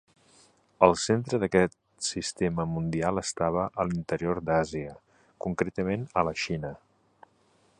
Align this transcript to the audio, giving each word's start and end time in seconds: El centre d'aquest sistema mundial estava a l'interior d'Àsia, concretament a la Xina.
El 0.85 0.93
centre 1.01 1.39
d'aquest 1.43 1.75
sistema 2.07 2.65
mundial 2.71 3.21
estava 3.23 3.67
a 3.83 3.85
l'interior 3.91 4.41
d'Àsia, 4.49 4.95
concretament 5.47 6.09
a 6.23 6.25
la 6.31 6.35
Xina. 6.47 6.73